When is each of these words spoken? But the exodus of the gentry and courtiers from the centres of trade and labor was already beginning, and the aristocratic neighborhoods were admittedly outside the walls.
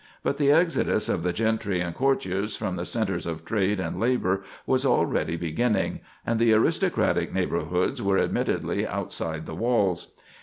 But 0.23 0.37
the 0.37 0.49
exodus 0.51 1.07
of 1.09 1.21
the 1.21 1.31
gentry 1.31 1.79
and 1.79 1.93
courtiers 1.93 2.57
from 2.57 2.75
the 2.75 2.85
centres 2.85 3.27
of 3.27 3.45
trade 3.45 3.79
and 3.79 3.99
labor 3.99 4.41
was 4.65 4.83
already 4.83 5.35
beginning, 5.37 5.99
and 6.25 6.39
the 6.39 6.53
aristocratic 6.53 7.31
neighborhoods 7.31 8.01
were 8.01 8.17
admittedly 8.17 8.87
outside 8.87 9.45
the 9.45 9.53
walls. 9.53 10.13